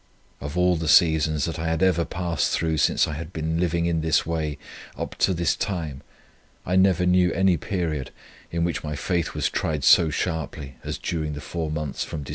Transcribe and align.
Of 0.39 0.57
all 0.57 0.77
the 0.77 0.87
seasons 0.87 1.45
that 1.45 1.59
I 1.59 1.67
had 1.67 1.83
ever 1.83 2.05
passed 2.05 2.49
through 2.53 2.77
since 2.79 3.07
I 3.07 3.13
had 3.13 3.31
been 3.31 3.59
living 3.59 3.85
in 3.85 4.01
this 4.01 4.25
way, 4.25 4.57
up 4.97 5.13
to 5.19 5.31
that 5.35 5.55
time, 5.59 6.01
I 6.65 6.75
never 6.75 7.05
knew 7.05 7.31
any 7.33 7.55
period 7.55 8.09
in 8.49 8.63
which 8.63 8.83
my 8.83 8.95
faith 8.95 9.35
was 9.35 9.47
tried 9.47 9.83
so 9.83 10.09
sharply, 10.09 10.73
as 10.83 10.97
during 10.97 11.33
the 11.33 11.39
four 11.41 11.69
months 11.69 12.03
from 12.03 12.23
Dec. 12.23 12.29